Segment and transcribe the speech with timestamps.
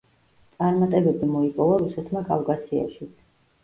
[0.55, 3.19] წარმატებები მოიპოვა რუსეთმა კავკასიაშიც.